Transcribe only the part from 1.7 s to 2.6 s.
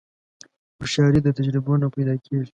نه پیدا کېږي.